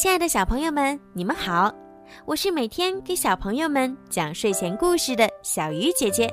[0.00, 1.70] 亲爱的小朋友们，你们好！
[2.24, 6.26] 我是每天给小朋友们讲睡前故事的小鱼姐姐。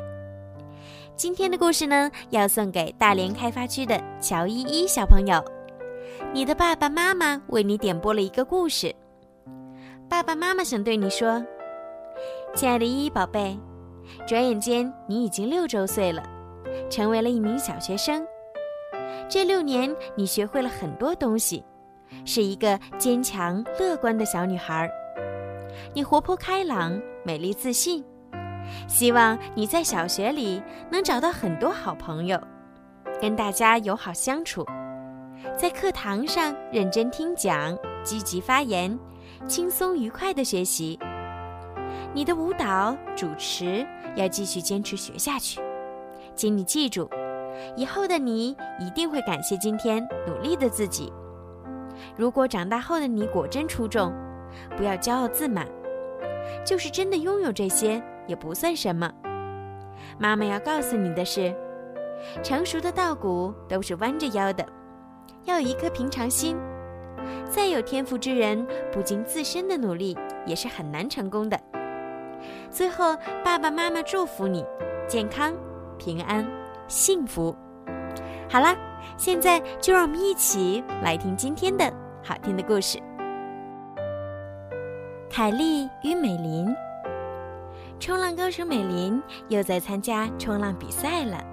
[1.18, 5.44] 今天的故事呢，要送给大连开发区的乔依依小朋友。
[6.34, 8.96] 你的爸爸妈妈为你点播了一个故事。
[10.08, 11.46] 爸爸妈妈想对你说
[12.56, 13.60] ：“亲爱的依依宝贝，
[14.26, 16.24] 转眼间你已经六周岁了，
[16.90, 18.26] 成为了一名小学生。
[19.28, 21.62] 这六年，你学会了很多东西。”
[22.26, 24.90] 是一个坚强乐观的小女孩，
[25.94, 28.04] 你活泼开朗、美丽自信。
[28.88, 30.62] 希望你在小学里
[30.92, 32.38] 能找到很多好朋友，
[33.22, 34.66] 跟大家友好相处，
[35.58, 38.98] 在课堂上认真听讲、积极发言、
[39.48, 41.00] 轻松愉快的学习。
[42.14, 45.62] 你的舞蹈、主持要继续坚持学下去。
[46.36, 47.10] 请你记住，
[47.76, 48.50] 以后的你
[48.80, 51.12] 一定会感谢今天努力的自己。
[52.16, 54.14] 如果长大后的你果真出众，
[54.76, 55.68] 不要骄傲自满，
[56.66, 59.12] 就是真的拥有这些也不算什么。
[60.18, 61.54] 妈妈要告诉你的是，
[62.42, 64.66] 成熟的稻谷都是弯着腰的，
[65.46, 66.58] 要有一颗平常心。
[67.50, 71.60] 再有天赋之人，不经自身的努力也是很难成功的。
[72.70, 74.66] 最后，爸爸妈妈祝福你
[75.08, 75.54] 健康、
[75.98, 76.48] 平安、
[76.88, 77.56] 幸福。
[78.50, 78.76] 好啦。
[79.16, 81.92] 现在就让我们一起来听今天的
[82.24, 83.00] 好听的故事。
[85.30, 86.68] 凯莉与美琳，
[88.00, 91.44] 冲浪高手美琳又在参加冲浪比赛了。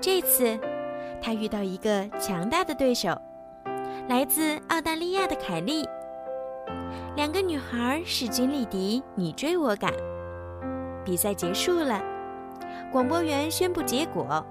[0.00, 0.58] 这次，
[1.20, 3.16] 她遇到一个强大的对手，
[4.08, 5.88] 来自澳大利亚的凯莉。
[7.16, 9.92] 两个女孩势均力敌，你追我赶。
[11.04, 12.02] 比赛结束了，
[12.92, 14.44] 广播员宣布结果。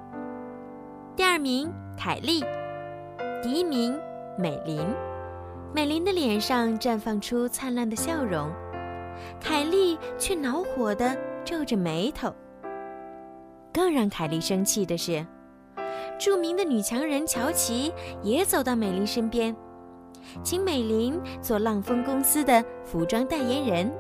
[1.18, 2.44] 第二名凯莉，
[3.42, 4.00] 第一名
[4.38, 4.80] 美琳。
[5.74, 8.52] 美琳的脸上绽放出灿烂的笑容，
[9.42, 12.32] 凯莉却恼火地皱着眉头。
[13.74, 15.26] 更让凯莉生气的是，
[16.20, 17.92] 著名的女强人乔琪
[18.22, 19.56] 也走到美琳身边，
[20.44, 23.92] 请美琳做浪峰公司的服装代言人。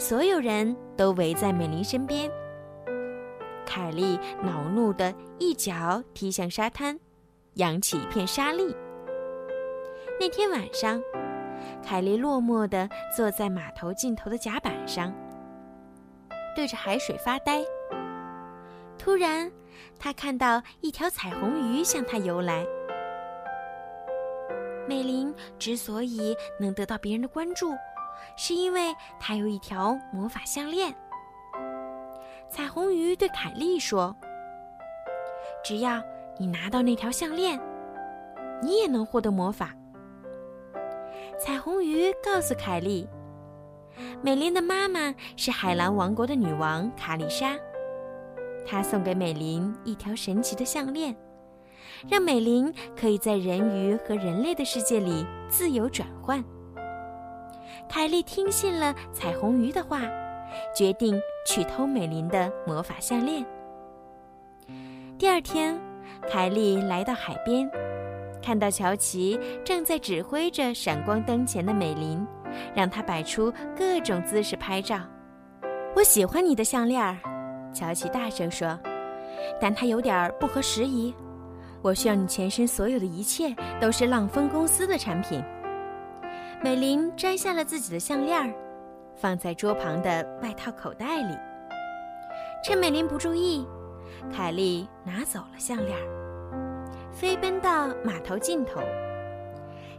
[0.00, 2.28] 所有人都围在美琳身边。
[3.66, 6.98] 凯莉恼怒地一脚踢向沙滩，
[7.54, 8.74] 扬起一片沙粒。
[10.18, 11.02] 那天晚上，
[11.84, 15.12] 凯莉落寞地坐在码头尽头的甲板上，
[16.54, 17.62] 对着海水发呆。
[18.96, 19.50] 突然，
[19.98, 22.64] 她看到一条彩虹鱼向她游来。
[24.88, 27.74] 美玲之所以能得到别人的关注，
[28.38, 30.94] 是因为她有一条魔法项链。
[32.48, 34.16] 彩虹鱼对凯莉说
[35.64, 36.02] ：“只要
[36.38, 37.60] 你拿到那条项链，
[38.62, 39.74] 你也能获得魔法。”
[41.38, 43.06] 彩虹鱼告诉凯莉
[44.22, 47.56] ：“美琳的妈妈是海蓝王国的女王卡丽莎，
[48.66, 51.14] 她送给美琳一条神奇的项链，
[52.08, 56.42] 让美琳可以在人鱼和人类的世界里自由转换。”
[57.88, 60.00] 凯莉听信了彩虹鱼的话。
[60.74, 63.44] 决定去偷美琳的魔法项链。
[65.18, 65.78] 第二天，
[66.30, 67.70] 凯莉来到海边，
[68.42, 72.26] 看到乔奇正在指挥着闪光灯前的美琳，
[72.74, 75.00] 让她摆出各种姿势拍照。
[75.94, 77.18] 我喜欢你的项链，
[77.72, 78.78] 乔奇大声说，
[79.60, 81.14] 但它有点不合时宜。
[81.82, 85.42] 我需要你全身所有的一切都是浪峰公司的产品。
[86.62, 88.54] 美琳摘下了自己的项链。
[89.16, 91.36] 放在桌旁的外套口袋里。
[92.62, 93.66] 趁美琳不注意，
[94.32, 95.98] 凯莉拿走了项链，
[97.10, 98.80] 飞奔到码头尽头。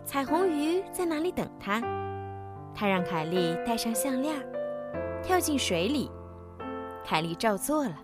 [0.06, 1.82] 彩虹鱼在那里等她，
[2.74, 4.36] 他让凯莉戴上项链，
[5.24, 6.12] 跳进水里。
[7.04, 7.96] 凯莉照做了。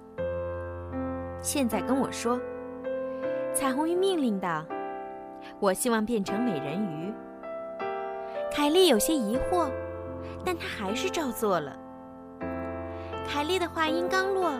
[1.42, 2.39] 现在跟我说，
[3.54, 4.66] 彩虹鱼命令道
[5.59, 7.13] ：“我希望变成美人鱼。”
[8.50, 9.69] 凯莉有些疑惑。
[10.45, 11.75] 但他还是照做了。
[13.28, 14.51] 凯莉的话音刚落，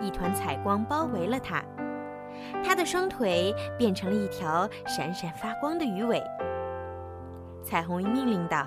[0.00, 1.62] 一团彩光包围了他，
[2.62, 6.22] 他的双腿变成了一条闪闪发光的鱼尾。
[7.62, 8.66] 彩虹鱼命令道：“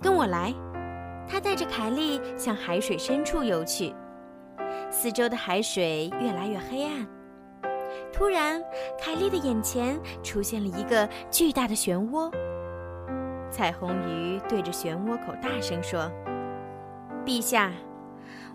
[0.00, 0.54] 跟我来！”
[1.28, 3.92] 他带着凯莉向海水深处游去，
[4.90, 7.04] 四周的海水越来越黑暗。
[8.12, 8.62] 突然，
[8.96, 12.32] 凯莉的眼前出现了一个巨大的漩涡。
[13.56, 16.12] 彩虹鱼对着漩涡口大声说
[17.24, 17.72] ：“陛下，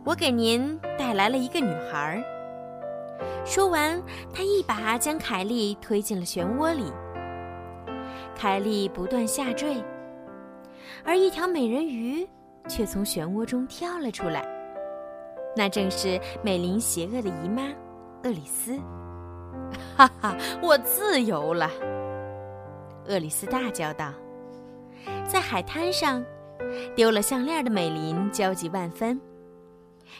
[0.03, 2.23] 我给您带来了一个女孩。”
[3.43, 3.99] 说完，
[4.31, 6.93] 他一把将凯莉推进了漩涡里。
[8.35, 9.83] 凯莉不断下坠，
[11.03, 12.27] 而一条美人鱼
[12.67, 14.45] 却从漩涡中跳了出来。
[15.55, 17.63] 那正是美琳邪恶的姨妈
[18.23, 18.77] 厄里斯。
[19.97, 21.71] 哈哈，我自由了！
[23.07, 24.13] 厄里斯大叫道。
[25.27, 26.23] 在海滩上，
[26.95, 29.19] 丢了项链的美琳焦急万分。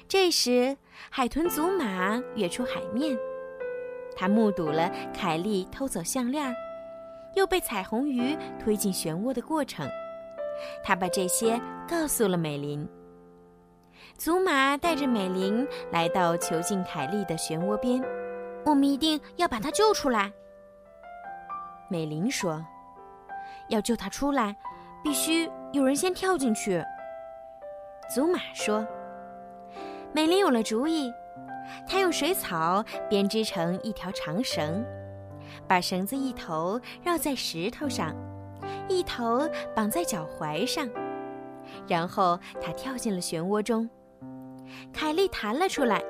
[0.08, 0.78] 这时，
[1.10, 3.18] 海豚祖玛跃出海面，
[4.16, 6.56] 他目睹了凯莉偷走项链，
[7.36, 9.90] 又被彩虹鱼推进漩涡的过程。
[10.84, 12.88] 他把这些告诉了美琳。
[14.18, 18.02] 祖玛带着美琳来到囚禁凯莉的漩涡边，
[18.64, 20.32] 我们一定要把她救出来。
[21.90, 22.64] 美琳说
[23.72, 24.56] ：“要救他出来，
[25.04, 26.84] 必须有人先跳进去。”
[28.14, 28.86] 祖玛说。
[30.14, 31.10] 美林有了主意，
[31.88, 34.86] 她用水草编织成一条长绳，
[35.66, 38.14] 把绳子一头绕在石头上，
[38.90, 40.90] 一头绑在脚踝上，
[41.88, 43.90] 然后她跳进了漩涡中。
[44.92, 46.04] 凯莉弹了出来，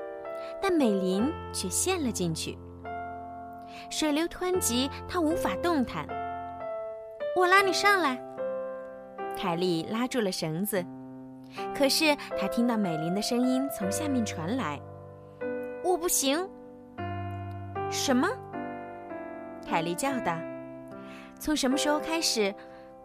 [0.59, 2.57] 但美林却陷了进去。
[3.91, 6.07] 水流湍急，她无法动弹。
[7.35, 8.19] 我拉你上来。
[9.37, 10.83] 凯莉拉住了绳子。
[11.75, 14.79] 可是她听到美琳的声音从下面传来
[15.83, 16.47] ：“我不行。”
[17.91, 18.27] 什么？
[19.67, 20.37] 凯莉叫道
[21.39, 22.53] ：“从什么时候开始，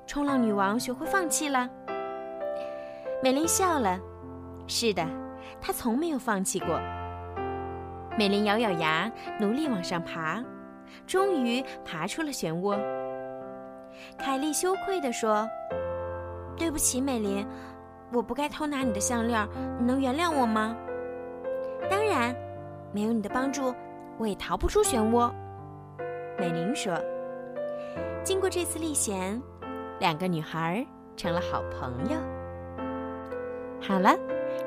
[0.07, 1.69] 冲浪女王学会放弃了？”
[3.21, 3.99] 美琳笑了
[4.69, 5.05] ：“是的，
[5.61, 6.81] 她从没有放弃过。”
[8.17, 10.41] 美琳咬咬牙，努力往上爬，
[11.05, 12.79] 终于爬出了漩涡。
[14.19, 15.49] 凯莉羞愧地说
[16.57, 17.47] ：“对不起，美琳。”
[18.13, 19.47] 我不该偷拿你的项链，
[19.81, 20.77] 你能原谅我吗？
[21.91, 22.33] 当然，
[22.93, 23.75] 没有你的帮助，
[24.17, 25.29] 我也逃不出漩涡。
[26.39, 26.95] 美玲说
[28.23, 29.43] ：“经过这次历险，
[29.99, 32.17] 两个女孩成了好朋友。”
[33.83, 34.17] 好了，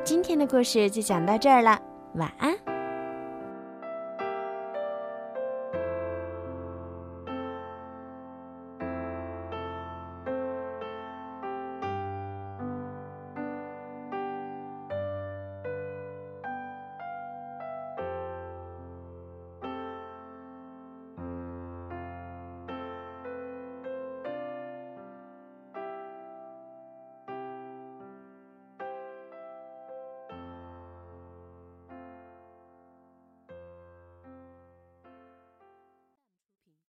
[0.03, 1.79] 今天的故事就讲到这儿了，
[2.15, 2.53] 晚安。